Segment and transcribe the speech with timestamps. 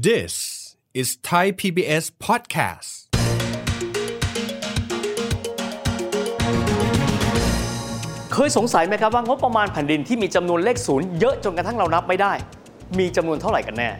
[0.00, 0.34] This
[0.94, 2.90] is Thai PBS podcast
[8.32, 12.32] เคยสงสัยไหมครับว่างบประมาณแผ่นดินที่มีจำนวนเลขศูนย์เยอะจนกระทั่งเรานับไม่ได้
[12.98, 13.90] มีจำนวนเท่าไหร่กันแน่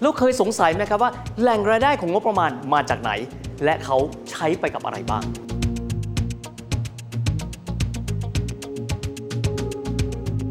[0.00, 3.10] แล้วเคยสงสัยไหมครับว่าแหล่งรายได้ของงบประมาณมาจากไหน
[3.64, 3.96] และเขา
[4.30, 5.24] ใช้ไปกับอะไรบ้าง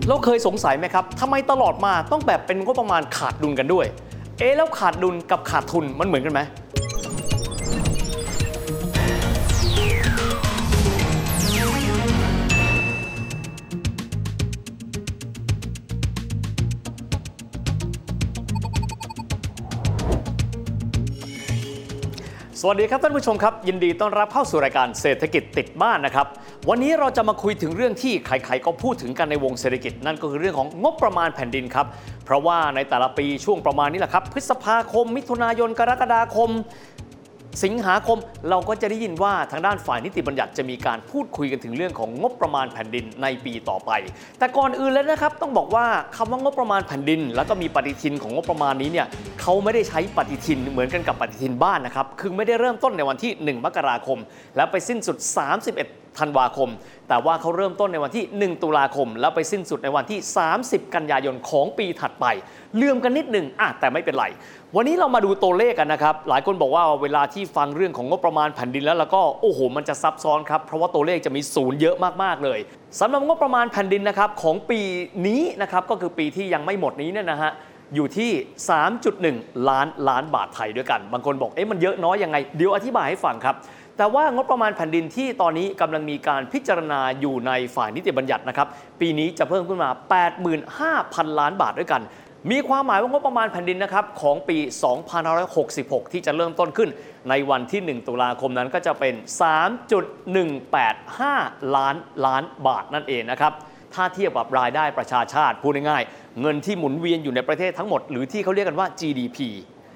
[0.08, 3.88] เราเคยสงสัยไหมครับทำไมตลอดมาต้องแบบเป็นงบประมาณขาดดุลกันด้วย
[4.42, 6.42] เอ๊ะแล้วขาดดุลกับขาดทุนมันเหมือนกันไหม
[22.64, 26.28] สวัสดีครับท่านผู้ชมครับ ยินดีต้อนรับเข้าสู่รายการเศรษฐกิจติดบ้านนะครับ
[26.70, 31.86] วันนี้เราจะมาคุยถึงเรื่องที่ใครๆก็พูดถึงกันในวงเศรษฐกิจ นั่นก็คือเรื่องของงบประมาณแผ่นดินครับ
[32.26, 36.50] เพราะว่าในแต่ละปีช่วงประมาณนี้แหละครับ พฤษภาคม มิถุนายนกรกฎาคม
[37.64, 38.18] สิงหาคม
[38.50, 43.92] เราก็จะได้ยินว่าทางด้านฝ่ายนิติบัญญัติจะมีการพูดคุยกันถึงเรื่องของงบประมาณแผ่นดินในปีต่อไป
[44.40, 45.86] แต่ก่อนอื่นแล้วนะครับต้องบอกว่า
[46.18, 49.08] คำว่างบประมาณแผ่นดิน แล้วก็มีปฏิทินของงบประมาณนี้เนี่ย
[49.42, 54.20] เขาไม่ได้ใช้ปฏิทินเหมือนกันกับปฏิทินบ้านนะครับคือไม่ได้เริ่มต้นในวันที่ 1 มกราคม
[54.56, 56.70] แล้วไปสิ้นสุด 31ธันวาคม
[57.12, 60.20] แต่ว่าเขาเริ่มต้นในวันที่ 1 ตุลาคม แล้วไปสิ้นสุดในวันที่
[60.58, 62.26] 30 กันยายนของปีถัดไป
[62.76, 64.26] เลื่อมกันนิดหนึ่งอะแต่ไม่เป็นไร
[64.76, 72.60] วันนี้เรามาดูตัวเลขกันนะครับ หลายคนบอกว่าเวลาที่ฟังเรื่องของงบประมาณแผ่นดินแล้วแล้วก็โอ้โหมันจะซับซ้อนครับ เพราะว่าตัวเลขจะมีศูนย์เยอะมากๆเลย
[73.00, 74.80] สำหรับงบประมาณแผ่นดินนะครับของปี
[75.28, 77.52] นี้นะครับก็คือปีที่ยังไม่หมดนี้เนี่ยนะฮะ
[77.96, 78.32] อยู่ที่
[79.00, 83.56] 3.1 ล้านล้านบาทไทยด้วยกัน บางคนบอกเอ๊ะมันเยอะน้อยยังไง เดี๋ยวอธิบายให้ฟังครับ
[83.98, 88.68] แต่ว่างบประมาณแผ่นดินที่ตอนนี้กำลังมีการพิจารณาอยู่ในฝ่ายนิติบัญญัตินะครับ
[89.00, 89.90] ปีนี้จะเพิ่มขึ้นมา
[90.66, 92.02] 85,000 ล้านบาทด้วยกัน
[92.52, 94.58] มีความหมายว่างบประมาณแผ่นดินนะครับของปี
[95.36, 96.90] 2566 ที่จะเริ่มต้นขึ้น
[97.30, 99.14] ในวันที่ 1 ตุลาคมนั้นก็จะเป็น
[99.52, 101.96] 3.185 ล้าน
[102.26, 103.54] ล้านบาทนั่นเองนะครับ
[103.94, 109.38] ถ้าเทียบกับรายได้ประชาชาติพูดง่ายๆ เงินที่หมุนเวียนอยู่ในประเทศทั้งหมด หรือที่เขาเรียกกันว่า GDP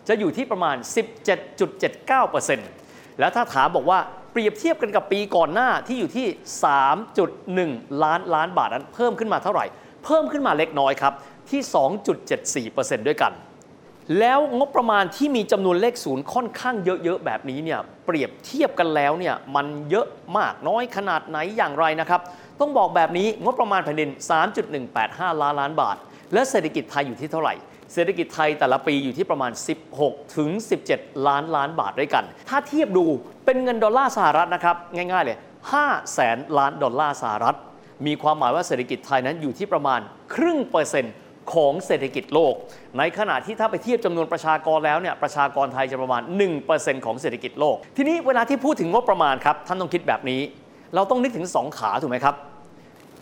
[0.07, 2.84] จะอยู่ที่ประมาณ 17.79%
[3.19, 3.99] แล้วถ้าถามบอกว่า
[4.31, 6.27] เปรียบเทียบกันกับปีก่อนหน้าที่อยู่ที่
[7.35, 9.65] 3.1 ล้านล้านบาทนั้นเพิ่มขึ้นมาเท่าไหร่
[10.05, 11.13] เพิ่มขึ้นมาเล็กน้อยครับ
[11.49, 11.61] ที่
[12.69, 13.33] 2.74%ด้วยกัน
[14.19, 22.21] แล้วงบประมาณที่มีจำนวนเลขศูนย์ค่อนข้างเยอะๆแบบนี้เนี่ยเปรียบเทียบกันแล้วเนี่ยมันเยอะมากน้อยขนาดไหนอย่างไรนะครับ
[22.59, 24.09] ต้องบอกแบบนี้งบประมาณแผ่นดิน
[24.75, 25.97] 3.185 ล้านล้านบาท
[26.33, 27.53] และเศรษฐกิจไทยอยู่ที่เท่าไหร่
[27.95, 29.51] เศรษฐกิจไทยแต่ละปีอยู่ที่ประมาณ
[29.93, 30.49] 16 ถึง
[30.87, 33.05] 17 ล้านล้านบาทด้วยกัน ถ้าเทียบดู
[33.45, 35.37] เป็นเงินดอลลาร์สหรัฐนะครับ ง่ายๆเลย
[35.75, 37.55] 5แสนล้านดอลลาร์สหรัฐ
[38.05, 39.99] มีความหมายว่าเศรษฐกิจไทยนั้นอยู่ที่ประมาณ
[40.35, 41.13] ครึ่งเปอร์เซ็นต์
[41.53, 42.53] ของเศรษฐกิจโลก
[42.97, 46.21] ในขณะที่ถ้าไปเทียบจำนวนประชากรแล้วเนี่ยประชากรไทยจะประมาณ
[46.63, 50.41] 1%ของเศรษฐกิจโลก ทีนี้เวลาที่พูดถึงงบประมาณครับท่านต้องคิดแบบนี้
[50.95, 52.35] เราต้องนึกถึง 2 ขาถูกไหมครับ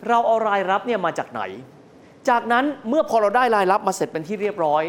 [0.10, 1.42] เราเอารายรับเนี่ยมาจากไหน
[2.30, 4.84] จากนั้นเมื่อพอเราได้รายรับมาเสร็จเป็นที่เรียบร้อย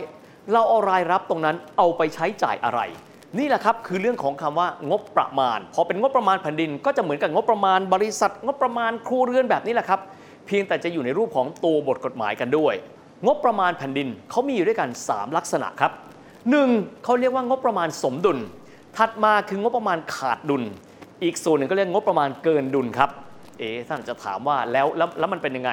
[0.53, 2.81] เราเอารายรับตรงนั้นเอาไปใช้จ่ายอะไร
[3.39, 10.00] นี่แหละครับคือเรื่องของคำว่างบประมาณ พอเป็นงบประมาณแผ่นดิน ก็จะเหมือนกับงบประมาณบริษัท งบประมาณครัวเรือนแบบนี้แหละครับ
[10.47, 12.75] เพียงแต่จะอยู่ในรูปของตัวบทกฎหมายกันด้วย
[13.27, 15.93] งบประมาณแผ่นดินเขามีอยู่ด้วยกัน 3 ลักษณะครับ
[16.49, 17.05] 1.
[17.05, 18.39] เขาเรียกว่างบประมาณสมดุล
[18.97, 20.62] ถัดมาคืองบประมาณขาดดุล
[21.22, 23.11] อีกส่วนหนึ่งก็เรียกงบประมาณเกินดุลครับ
[23.59, 25.71] เอ๊ท่านจะถามว่าแล้วแล้วแล้วมันเป็นยังไง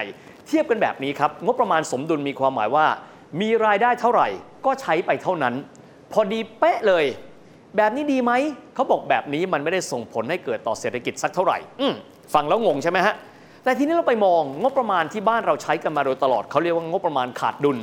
[0.52, 2.86] ทียบกันแบบนี้ครับ งบประมาณสมดุลมีความหมายว่า
[3.42, 4.28] มีรายได้เท่าไหร่
[4.66, 5.54] ก็ใช้ไปเท่านั้น
[6.12, 7.06] พอดีเป๊ะเลย
[7.78, 8.32] แบบนี้ดีไหม
[8.76, 11.88] เขาบอกแบบนี้มันไม่ได้ส่งผลให้เกิดต่อเศรษฐกิจสักเท่าไหร่อื
[12.34, 13.16] ฟังแล้วงงใช่ไหมฮะ
[13.64, 17.78] แต่ทีนี้เราไปมองงบประมาณที่บ้านเราใช้กันมาโดยตลอดเขาเรียกว่างบประมาณขาดดุล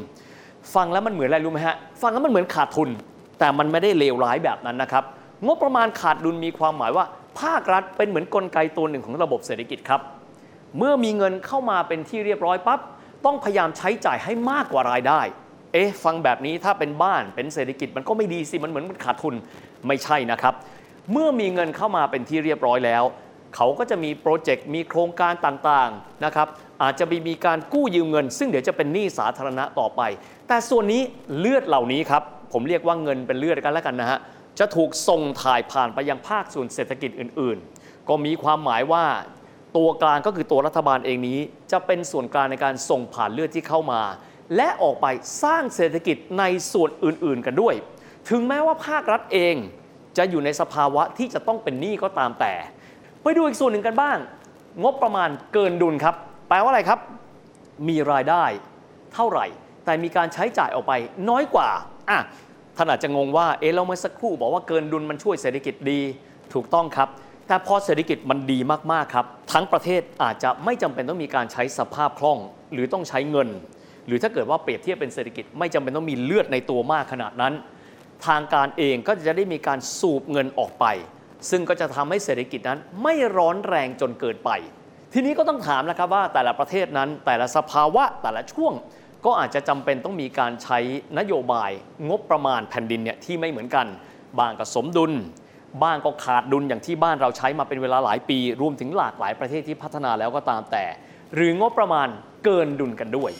[0.74, 2.88] ฟังแล้วมันเหมือนอะไรรู้ไหมฮะฟังแล้วมันเหมือนขาดทุน
[3.38, 5.04] แต่มันไม่ได้เลวร้ายแบบนั้นนะครับ
[5.46, 7.04] งบประมาณขาดดุลมีความหมายว่า
[7.40, 10.00] ภาครัฐเป็นเหมือนกลไกตัวหนึ่งของระบบเศรษฐกิจครับ
[10.76, 12.80] เมื่อมีเงินเข้ามาเป็นที่เรียบร้อยปั๊บ
[13.24, 15.20] ต้องพยายามใช้จ่ายให้มากกว่ารายได้
[15.72, 19.34] เอ๊ะฟังแบบนี้ถ้าเป็นบ้านเป็นเศรษฐกิจมันก็ไม่ดีสิมันเหมือนมันขาดทุน
[19.86, 20.54] ไม่ใช่นะครับ
[21.12, 23.02] เมื่อมีเงินเข้ามาเป็นที่เรียบร้อยแล้ว
[23.56, 26.48] เขาก็จะมีโปรเจกต์มีโครงการต่างๆนะครับ
[26.82, 30.02] อาจจะมีมีการกู้ยืมเงิน ซึ่งเดี๋ยวจะเป็นหนี้สาธารณะต่อไป
[30.48, 31.02] แต่ส่วนนี้
[31.38, 32.22] เลือดเหล่านี้ครับ
[32.52, 34.18] ผมเรียกว่าเงินเป็นเลือดกันแล้วกันนะฮะ
[34.58, 39.04] จะถูกส่งถ่ายผ่านไปยังภาคส่วนเศรษฐกิจอื่น ๆ ก็มีความหมายว่า
[39.76, 41.38] ตัวกลางก็คือตัวรัฐบาลเองนี้
[41.72, 44.00] จะเป็นส่วนกลางในการส่งผ่านเลือดที่เข้ามา
[44.56, 45.06] และออกไป
[45.42, 47.74] สร้างเศรษฐกิจในส่วนอื่นๆกันด้วย
[48.30, 49.54] ถึงแม้ว่าภาครัฐเอง
[50.18, 52.54] จะอยู่ในสภาวะที่จะต้องเป็นหนี้ก็ตามแต่
[53.22, 54.18] ไปดูอีกส่วนหนึ่งกันบ้าง
[54.82, 56.14] งบประมาณเกินดุลครับ
[56.48, 56.98] แปลว่าอะไรครับ
[57.88, 58.44] มีรายได้
[59.14, 59.46] เท่าไหร่
[59.84, 60.92] แต่มีการใช้จ่ายออกไป
[61.28, 61.68] น้อยกว่า
[62.10, 62.18] อะ
[62.76, 66.00] ท่านอาจจะงงว่าเอ๊ะเราเมื่อสักครู่บอกว่าเกินดุลมันช่วยเศรษฐกิจดี
[66.54, 67.08] ถูกต้องครับ
[67.48, 68.58] แต่พอเศรษฐกิจมันดี
[68.92, 72.38] มากๆครับ ทั้งประเทศอาจจะไม่จำเป็นต้องมีการใช้สภาพคล่อง
[72.72, 73.48] หรือต้องใช้เงิน
[74.06, 77.54] หรือถ้าเกิดว่าเปรียบเทียบเป็นเศรษฐกิจไม่จำเป็นต้องมีเลือดในตัวมากขนาดนั้น
[78.26, 80.86] ทางการเองก็จะได้มีการสูบเงินออกไป
[81.50, 84.50] ซึ่งก็จะทำให้เศรษฐกิจนั้นไม่ร้อนแรงจนเกินไป
[85.12, 88.72] ทีนี้ก็ต้องถามนะครับว่าแต่ละประเทศนั้นแต่ละสภาวะแต่ละช่วง
[89.24, 90.78] ก็อาจจะจำเป็นต้องมีการใช้
[91.18, 91.70] นโยบาย
[92.08, 93.86] งบประมาณแผ่นดินเนี่ยที่ไม่เหมือนกัน
[94.38, 95.12] บางก็สมดุล
[95.82, 100.84] บ้างก็ขาดดุลอย่างที่บ้านเราใช้มาเป็นเวลาหลายปี รวมถึงหลากหลายประเทศที่พัฒนาแล้วก็ตามแต่
[101.34, 102.08] หรืองบประมาณ
[102.44, 103.30] เกินดุลกันด้วย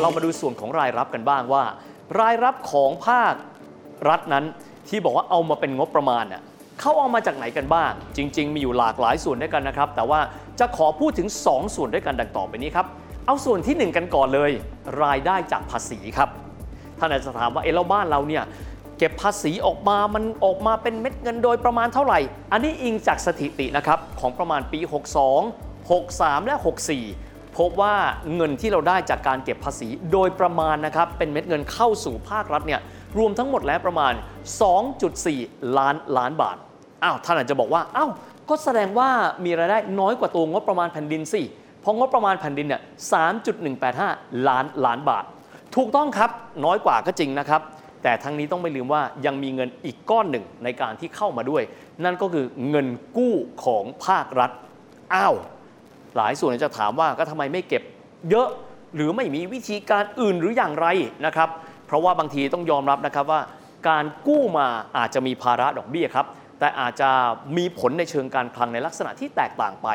[0.00, 1.64] เรามาดูส่วนของรายรับกันบ้างว่า
[2.20, 3.34] รายรับของภาค
[4.08, 4.44] รัฐนั้น
[4.88, 6.42] ที่บอกว่าเอามาเป็นงบประมาณน่ะ
[6.80, 10.20] เขาเอามาจากไหนกันบ้าง จริง ๆ มีอยู่หลากหลายส่วนด้วยกันนะครับ แต่ว่า
[10.60, 12.86] จะขอพูดถึง 2 ส่วนด้วยกันดังต่อไปนี้ครับ
[13.26, 14.50] เอาส่วนที่ 1 กันก่อนเลย
[15.02, 16.28] รายได้จากภาษีครับ
[16.98, 18.44] ท่านอาจจะถามว่าเออแล้วบ้านเราเนี่ย
[18.98, 22.18] เก็บภาษีออกมามันออกมาเป็นเม็ดเงินโดยประมาณเท่าไหร่
[22.52, 24.80] อันนี้อิงจากสถิตินะครับของประมาณปี
[25.40, 26.54] 62 63 และ
[27.04, 27.94] 64 พบว่า
[28.36, 32.80] เงินที่เราได้จากการเก็บภาษีโดยประมาณนะครับเป็นเม็ดเงินเข้าสู่ภาครัฐเนี่ย
[33.18, 34.12] รวมทั้งหมดแล้วประมาณ
[34.94, 36.56] 2.4 ล้านล้านบาท
[37.02, 38.10] อ้าวท่านอาจจะบอกว่าอ้าว
[38.48, 39.10] ก็แสดงว่า
[39.44, 41.42] มีรายได้น้อยกว่าตัวงบประมาณแผ่นดินสิ
[41.82, 42.82] เพราะงบประมาณแผ่นดินเนี่ย
[43.62, 45.24] 3.185 ล้านล้านบาท
[45.76, 46.30] ถูกต้องครับ
[46.64, 47.60] น้อยกว่าก็จริงนะครับ
[48.02, 51.62] แต่ทั้งนี้ต้องไม่ลืมว่ายังมีเงินอีกก้อนหนึ่งในการที่เข้ามาด้วย
[52.04, 52.86] นั่นก็คือเงิน
[53.16, 53.34] กู้
[53.64, 54.50] ของภาครัฐ
[55.14, 55.34] อ้าว
[56.16, 57.82] หลายส่วนจะถามว่าก็ทำไมไม่เก็บ
[58.30, 58.48] เยอะ
[58.96, 60.86] หรือไม่มีวิธีการอื่นหรืออย่างไร
[61.26, 61.48] นะครับ
[61.86, 63.40] เพราะว่าบางทีต้องยอมรับนะครับว่า
[63.88, 66.26] การกู้มาอาจจะมีภาระดอกเบี้ยครับ
[66.58, 67.10] แต่อาจจะ
[67.56, 69.88] มีผลในเชิงการคลังในลักษณะที่แตกต่างไป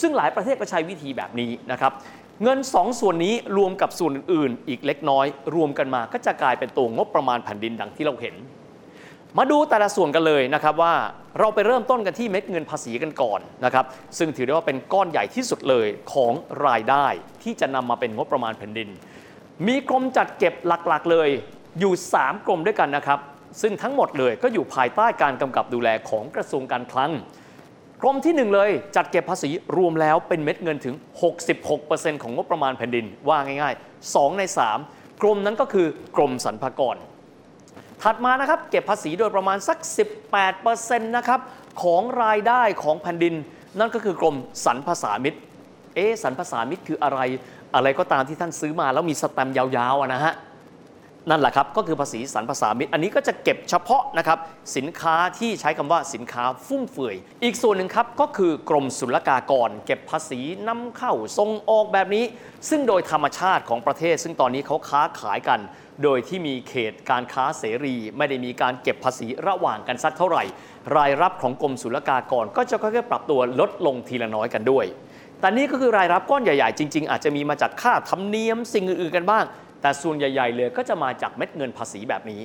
[0.00, 1.92] ซึ่งหลายประเทศก็ใช้วิธีแบบนี้นะครับ
[2.42, 8.34] เงิน 2 ส่วนนี้รวมกับส่วนอื่นๆ อีกเล็กน้อย รวมกันมาก็จะกลายเป็นตัวงบประมาณแผ่นดินดังที่เราเห็น
[9.38, 10.94] มาดูแต่ละส่วนกันเลยนะครับว่า
[11.38, 13.84] เราไปเริ่มต้นกันที่เม็ดเงินภาษีกันก่อนนะครับ
[14.18, 16.32] ซึ่งถือได้ว่าเป็นก้อนใหญ่ที่สุดเลยของ
[16.66, 17.06] รายได้
[17.42, 18.88] ที่จะนำมาเป็นงบประมาณแผ่นดิน
[19.66, 21.28] มีกรมจัดเก็บหลักๆเลย
[21.80, 23.18] อยู่ 3 กรมด้วยกันนะครับ
[23.62, 27.12] ซึ่งทั้งหมดเลยก็อยู่ภายใต้การกำกับดูแลของกระทรวงการคลัง
[28.02, 30.94] กรมที่ 1 เลยจัดเก็บภาษีรวมแล้วเป็นเม็ดเงินถึง
[31.58, 34.42] 66%ของงบประมาณแผ่นดินว่าง่ายๆ 2 ใน
[34.82, 35.86] 3 กรมนั้นก็คือ
[36.16, 36.96] กรมสรรพากร
[38.02, 39.78] ถัดมานะครับเก็บภาษีโดยประมาณสัก
[40.46, 41.40] 18%นะครับ
[41.82, 43.34] ของรายได้ของแผ่นดิน
[43.78, 45.34] นั่นก็คือกรมสรรพสามิต
[45.94, 47.20] เอ๊สรรพสามิตคืออะไร
[47.74, 50.34] อะไรก็ตามที่ท่านซื้อมาแล้วมีสแตมป์ยาวๆนะฮะ
[51.30, 54.38] นั่นแหละครับ ก็คือภาษีสรรพสามิตอันนี้ก็จะเก็บเฉพาะนะครับ
[54.76, 62.24] สินค้าที่ใช้คำว่าสินค้าฟุ่มเฟือย อีกส่วนหนึ่งครับก็คือกรมศุลกากร เก็บภาษีนำเข้าส่งออกแบบนี้
[62.68, 65.60] ซึ่งโดยธรรมชาติของประเทศ ซึ่งตอนนี้เขาค้าขายกัน
[66.02, 70.44] โดยที่มีเขตการค้าเสรี ไม่ได้มีการเก็บภาษีระหว่างกันสักเท่าไหร่
[70.96, 74.86] รายรับของกรมศุลกากร ก็จะค่อยๆปรับตัวลดลงทีละน้อยกันด้วย
[75.40, 79.44] แต่นี่ก็คือรายรับก้อนใหญ่ๆ จริง ๆ อาจจะมีมาจากค่าธรรมเนียมสิ่งอื่นๆกันบ้าง
[79.84, 82.40] แต่ส่วนใหญ่ ๆ เลยก็จะมาจากเม็ดเงินภาษีแบบนี้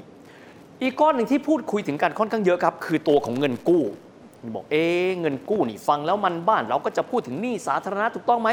[0.82, 3.84] อีกก้อนหนึ่งที่พูดคุยถึงกันค่อนข้างเยอะครับ คือตัวของเงินกู้
[4.56, 4.86] บอกเอ๊
[5.22, 8.50] เงินกู้นี่ฟังแล้วมันบ้าน เราก็จะพูดถึงหนี้สาธารณะถูกต้องไหม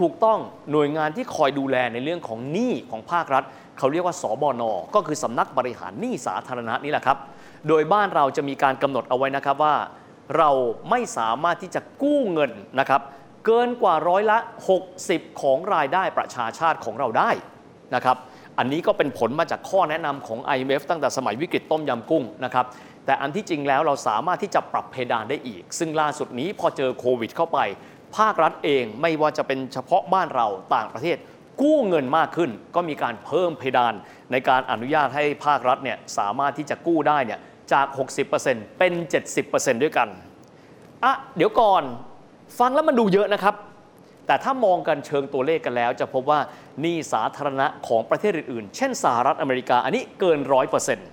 [0.00, 0.38] ถูกต้อง
[0.72, 3.42] หน่วยงานที่คอยดูแลในเรื่องของหนี้ของภาครัฐ
[3.78, 4.62] เขาเรียกว่าสบน
[4.94, 7.18] ก็คือสำนักบริหารหนี้สาธารณะนี่แหละครับ
[7.68, 9.76] โดยบ้านเราจะมีการกำหนดเอาไว้นะครับว่า
[10.36, 10.50] เรา
[10.90, 13.00] ไม่สามารถที่จะกู้เงินนะครับ
[13.46, 14.38] เกินกว่าร้อยละ
[14.88, 17.30] 60 ของรายได้ประชาชาติของเราได้
[17.94, 18.16] นะครับ
[18.58, 22.66] อันนี้ก็เป็นผลมาจากข้อแนะนำของ IMF ตั้งแต่สมัยวิกฤตต้มยำกุ้งนะครับ
[23.06, 27.58] แต่อันที่จริงแล้วเราสามารถที่จะปรับเพดานได้อีก ซึ่งล่าสุดนี้พอเจอโควิดเข้าไป
[28.16, 31.16] ภาครัฐเองไม่ว่าจะเป็นเฉพาะบ้านเราต่างประเทศ
[31.62, 33.94] กู้เงินมากขึ้น ก็มีการเพิ่มเพดาน
[34.32, 37.40] ในการอนุญาตให้ภาครัฐเนี่ยสามารถที่จะกู้ได้เนี่ย
[37.72, 37.86] จาก
[38.32, 38.92] 60%เป็น
[39.38, 40.08] 70%ด้วยกัน
[41.04, 41.82] อะเดี๋ยวก่อน
[42.58, 43.54] ฟังแล้วมันดูเยอะนะครับ
[44.28, 46.40] แต่ถ้ามองกันเชิงตัวเลขกันแล้ว จะพบว่า
[46.80, 51.06] หนี้สาธารณะของประเทศอื่นๆ เช่นสหรัฐอเมริกาอันนี้เกินร้อยเปอร์เซ็นต์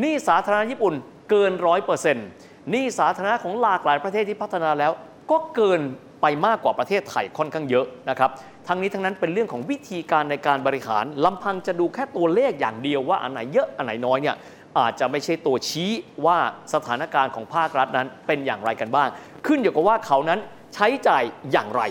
[0.00, 0.94] หนี้สาธารณะญี่ปุ่น
[1.30, 2.26] เกินร้อยเปอร์เซ็นต์
[2.70, 4.92] หนี้สาธารณะของหลากหลายประเทศที่พัฒนาแล้ว
[5.30, 5.80] ก็เกิน
[6.22, 8.30] ไปมากกว่าประเทศไทยค่อนข้างเยอะนะครับ
[8.68, 14.36] ทั้งนี้ทั้งนั้นเป็นเรื่องของวิธีการในการบริหารลำพังจะดูแค่ตัวเลขอย่างเดียวว่าอันไหนเยอะอันไหนน้อยเนี่ย
[14.78, 15.90] อาจจะไม่ใช่ตัวชี้
[16.26, 16.38] ว่า
[16.74, 19.08] สถานการณ์ของภาครัฐนั้นเป็นอย่างไรกันบ้าง
[19.46, 20.40] ขึ้นอยู่กับว่าเขานั้น
[20.74, 21.82] ใช้จ่ายอย่างไร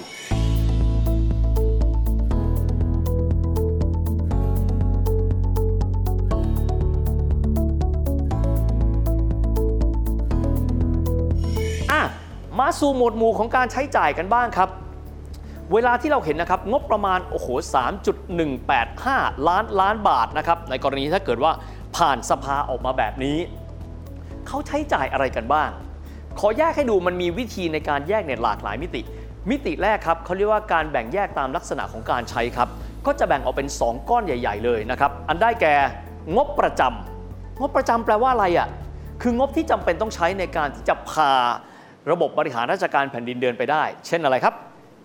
[12.80, 14.70] สู่หมวดหมู่ของการใช้จ่ายกันบ้างครับ
[15.74, 17.48] เวลาที่เราเห็นนะครับงบประมาณโอ้โห
[18.28, 21.52] 3.185 ล้านล้านบาทนะครับในกรณีถ้าเกิดว่า
[21.96, 23.38] ผ่านสภาออกมาแบบนี้
[24.48, 25.70] เขาใช้จ่ายอะไรกันบ้าง
[26.40, 29.02] ขอแยกให้ดูมันมีวิธีในการแยกเนี่ยหลากหลายมิติ
[29.50, 32.70] มิติแรกครับเขาเรียกว่าการแบ่งแยกตามลักษณะของการใช้ครับ
[33.06, 35.74] ก็จะแบ่งออกเป็น 2 ก้อนใหญ่ ๆ เลยนะครับ อันได้แก่
[36.36, 38.68] งบประจำงบประจำแปลว่าอะไรอะ่ะ
[39.22, 41.32] คืองบที่จำเป็นต้องใช้ในการที่จะพา
[42.12, 44.56] ระบบบริหารราชการแผ่นดินเดินไปได้ เช่นอะไรครับ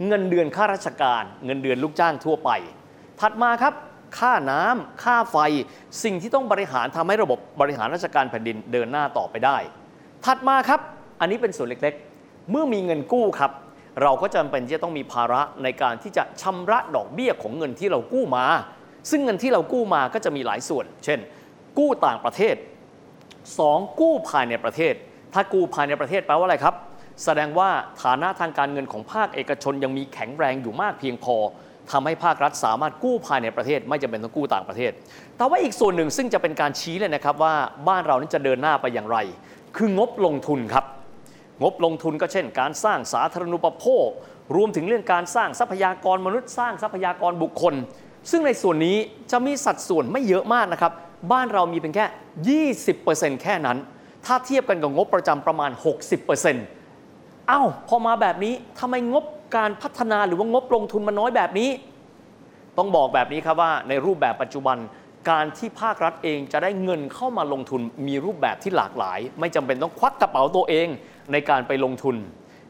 [0.07, 2.50] เงินเดือนข้าราชการ เงินเดือนลูกจ้างทั่วไป
[3.21, 3.75] ถัดมาครับ
[4.19, 5.37] ค่าน้ำค่าไฟ
[6.04, 9.57] สิ่งที่ต้องบริหารทำให้ระบบบริหารราชการแผ่นดินเดินหน้าต่อไปได้
[10.25, 10.80] ถัดมาครับ
[11.21, 13.52] อันนี้เป็นส่วนเล็กๆ เมื่อมีเงินกู้ครับ
[14.02, 18.45] เราก็จำเป็นที่จะต้องมีภาระในการที่จะชำระดอกเบี้ยของเงินที่เรากู้มา
[19.11, 21.19] ซึ่งเงินที่เรากู้มาก็จะมีหลายส่วน เช่น
[21.78, 22.54] กู้ต่างประเทศ
[23.28, 24.00] 2.
[24.00, 24.95] กู้ภายในประเทศ
[25.35, 26.75] ถ้ากู้ภายในประเทศแปลว่าอะไรครับ
[27.25, 27.71] แสดงว่า
[28.03, 31.37] ฐานะทางการเงินของภาคเอกชนยังมีแข็งแรงอยู่มากเพียงพอ
[31.91, 34.93] ทำให้ภาครัฐสามารถกู้ภายในประเทศ ไม่จำเป็นต้องกู้ต่างประเทศ
[35.37, 37.55] แต่ว่าอีกส่วนหนึ่งซึ่งจะเป็นการชี้เลยนะครับว่า
[37.89, 39.19] บ้านเรานั้นจะเดินหน้าไปอย่างไร
[39.77, 40.85] คืองบลงทุนครับ
[41.62, 44.09] งบลงทุนก็เช่น การสร้างสาธารณูปโภค
[44.57, 47.75] รวมถึงเรื่องการสร้างทรัพยากรมนุษย์สร้างทรัพยากรบุคคล
[48.31, 48.97] ซึ่งในส่วนนี้
[49.33, 50.93] จะมีสัดส่วนไม่เยอะมากนะครับ
[51.33, 52.07] บ้านเรามีเพียงแค่
[52.95, 53.79] 20%แค่นั้น
[54.27, 59.25] ถ้าเทียบกันกับงบประจำประมาณ 60%เอ้าพอมาแบบนี้ทำไมงบ
[59.57, 61.71] การพัฒนาหรือว่างบลงทุนมันน้อยแบบนี้
[62.78, 64.76] ต้องบอกแบบนี้ครับว่าในรูปแบบปัจจุบัน
[65.30, 70.88] การที่ภาครัฐเองจะได้เงินเข้ามาลงทุนมีรูปแบบที่หลากหลาย ไม่จำเป็นต้องควักกระเป๋าตัวเอง
[71.33, 72.16] ในการไปลงทุน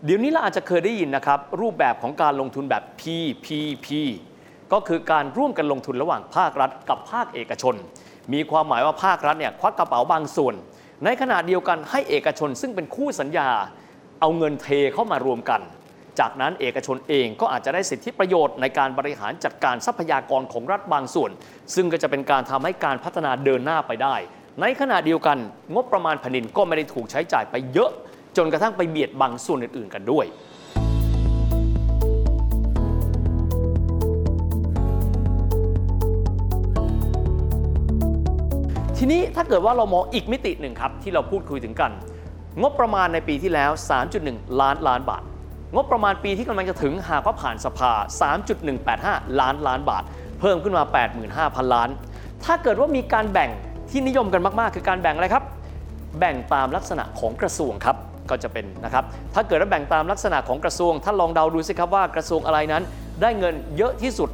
[0.04, 3.88] เดี๋ยวนี้เราอาจจะเคยได้ยินนะครับ รูปแบบของการลงทุนแบบ PPP
[4.72, 7.74] ก็คือการร่วมกันลงทุนระหว่างภาครัฐกับภาคเอกชน
[8.32, 10.54] มีความหมายว่าภาครัฐเนี่ยควักกระเป๋าบางส่วน
[11.04, 13.48] ในขณะเดียวกันให้เอกชนซึ่งเป็นคู่สัญญา
[14.20, 15.60] เอาเงินเทเข้ามารวมกัน
[16.20, 21.30] จากนั้นเอกชนเองก็อาจจะได้สิทธิประโยชน์ในการบริหารจัดการทรัพยากรของรัฐบางส่วน
[21.74, 24.16] ซึ่งก็จะเป็นการทำให้การพัฒนาเดินหน้าไปได้
[24.60, 25.38] ในขณะเดียวกัน
[25.74, 27.90] งบประมาณแผ่นดินก็ไม่ได้ถูกใช้จ่ายไปเยอะ
[28.36, 30.26] จนกระทั่งไปเบียดบังส่วนอื่น ๆ กันด้วย
[38.96, 41.92] ทีนี้ถ้าเกิดว่าเรามองอีกมิติหนึ่งครับ ที่เราพูดคุยถึงกัน
[42.60, 43.70] งบประมาณในปีที่แล้ว
[44.14, 45.22] 3.1 ล้านล้านบาท
[45.74, 47.92] งบประมาณปีที่กำลังจะถึงหากว่าผ่านสภา
[48.64, 50.02] 3.185 ล้านล้านบาท
[50.40, 50.84] เพิ่มขึ้นมา
[51.28, 51.88] 85,000 ล้าน
[52.44, 53.50] ถ้าเกิดว่ามีการแบ่ง
[53.90, 55.44] ที่นิยมกันมากๆ คือการแบ่งอะไรครับ
[56.18, 57.96] แบ่งตามลักษณะของกระทรวงครับ
[58.30, 62.82] ก็จะเป็นนะครับ ถ้าเกิดว่าแบ่งตามลักษณะของกระทรวง ท่านลองเดาดูสิครับว่ากระทรวงอะไรนั้น
[63.22, 64.30] ได้เงินเยอะที่สุด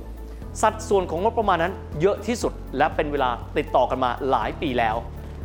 [0.63, 4.97] สัดส่วนของงบประมาณนั้นเยอะที่สุด และเป็นเวลาติดต่อกันมาหลายปีแล้ว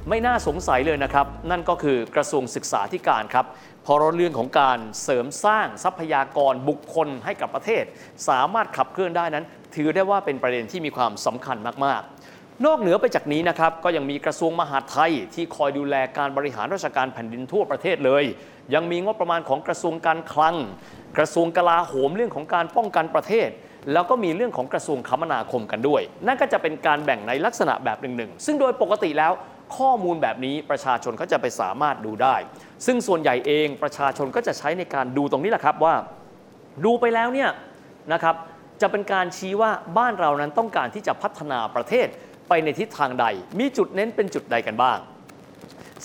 [0.10, 3.46] ไม่น่าสงสัยเลยนะครับ นั่นก็คือกระทรวงศึกษาธิการครับ
[3.84, 7.84] เพรเรื่องของการเสริมสร้างทรัพยากรบุคคลให้กับประเทศ
[8.27, 12.01] สามารถขับเคลื่อนได้นั้น ถือได้ว่าเป็นประเด็นที่มีความสำคัญมาก
[12.34, 18.24] ๆ นอกเหนือไปจากนี้นะครับก็ยังมีกระทรวงมหาดไทย ที่คอยดูแลการบริหารราชการแผ่นดินทั่วประเทศเลย
[18.74, 20.55] ยังมีงบประมาณของกระทรวงการคลัง
[21.17, 23.50] กระทรวงกลาโหมเรื่องของการป้องกันประเทศ
[23.93, 29.31] แล้วก็มีเรื่องของกระทรวงคมนาคมกันด้วย นั่นก็จะเป็นการแบ่งในลักษณะแบบหนึ่งๆ ซึ่งโดยปกติแล้ว
[29.78, 32.36] ข้อมูลแบบนี้ประชาชนก็จะไปสามารถดูได้
[32.86, 35.96] ซึ่งส่วนใหญ่เองประชาชนก็จะใช้ในการดูตรงนี้แหละครับว่า
[36.86, 37.50] ดูไปแล้วเนี่ย
[38.13, 38.36] นะครับ
[38.82, 42.08] จะเป็นการชี้ว่าบ้านเรานั้นต้องการที่จะพัฒนาประเทศ
[42.50, 43.25] ไปในทิศทางใด
[43.60, 45.00] มีจุดเน้นเป็นจุดใดกันบ้าง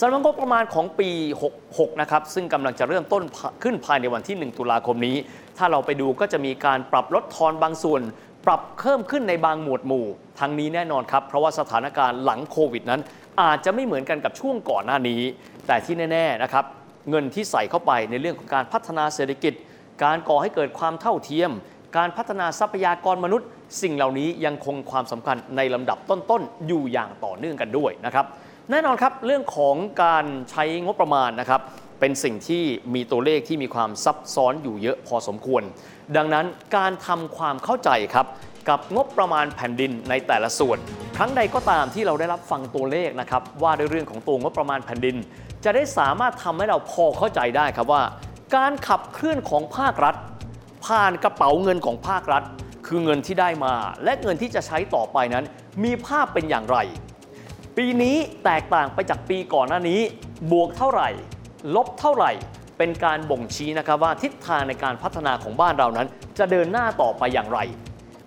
[0.00, 1.10] สำหรับงบประมาณของปี
[1.54, 3.22] 66 นะครับ ซึ่งกำลังจะเริ่มต้น
[3.62, 5.16] ขึ้นภายในวันที่ 1 ตุลาคมนี้
[5.58, 8.00] ถ้าเราไปดูก็จะมีการปรับลดทอนบางส่วน
[8.46, 10.06] ปรับเพิ่มขึ้นในบางหมวดหมู่
[10.40, 13.00] ทั้งนี้แน่นอนครับ เพราะว่าสถานการณ์หลังโควิดนั้น
[13.42, 15.20] อาจจะไม่เหมือนกันกับช่วงก่อนหน้านี้
[15.66, 16.64] แต่ที่แน่ ๆ นะครับ
[17.10, 19.52] เงินที่ใส่เข้าไปในเรื่องของการพัฒนาเศรษฐกิจ
[20.04, 21.50] การก่อให้เกิดความเท่าเทียม
[21.96, 23.48] การพัฒนาทรัพยากรมนุษย์
[23.82, 28.26] สิ่งเหล่านี้ยังคงความสำคัญในลำดับต้นๆอยู่อย่างต่อเนื่องกันด้วยนะครับ
[28.70, 31.60] แน่นอนครับเรื่องของการใช้งบประมาณนะครับ
[32.00, 32.62] เป็นสิ่งที่
[32.94, 35.62] มีตัวเลขที่มีความซับซ้อนอยู่เยอะพอสมควร
[36.16, 36.46] ดังนั้น
[36.76, 38.26] การทำความเข้าใจครับ
[38.68, 40.78] กับงบประมาณแผ่นดินในแต่ละส่วน
[41.16, 45.16] ครั้งใดก็ตามที่เราได้รับฟังตัวเลขนะครับว่าด้วยเรื่องของตัวงบประมาณแผ่นดิน
[45.64, 48.02] จะได้สามารถทำให้เราพอเข้าใจได้ครับว่า
[48.56, 50.14] การขับเคลื่อนของภาครัฐ
[50.86, 52.42] ผ่านกระเป๋าเงินของภาครัฐ
[52.86, 55.44] คือเงินที่ได้มา และเงินที่จะใช้ต่อไปนั้น
[55.84, 56.78] มีภาพเป็นอย่างไร
[57.76, 60.00] ปีนี้แตกต่างไปจากปีก่อนหน้านี้
[60.52, 61.08] บวกเท่าไหร่
[61.74, 62.32] ลบเท่าไหร่
[62.78, 67.58] เป็นการบ่งชี้นะครับว่าทิศทางในการพัฒนาของบ้านเรานั้น จะเดินหน้าต่อไปอย่างไร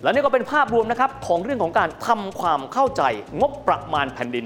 [0.03, 3.03] และนี่ก็เป็นภาพรวมนะครับของเรื่องของการทำความเข้าใจ
[3.39, 4.46] งบประมาณแผ่นดิน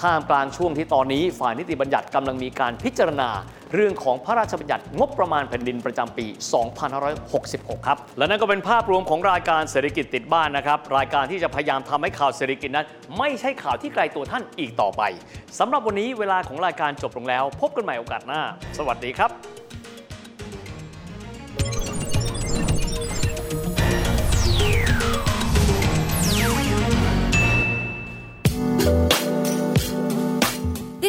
[0.00, 3.30] ท่ามกลางช่วงที่ตอนนี้ฝ่ายนิติบัญญัติกำลังมีการพิจารณา
[3.74, 6.26] เรื่องของพระราชบัญญัติงบประมาณแผ่นดินประจำปี
[7.06, 12.86] 2566 ครับ และนั่นก็เป็นภาพรวมของรายการเศรษฐกิจติดบ้านนะครับ รายการที่จะพยายามทำให้ข่าวเศรษฐกิจนั้น
[13.18, 15.02] ไม่ใช่ข่าวที่ไกลตัวท่านอีกต่อไป
[15.58, 18.42] สำหรับวันนี้เวลาของรายการจบลงแล้ว พบกันใหม่โอกาสหน้า
[18.78, 19.61] สวัสดีครับ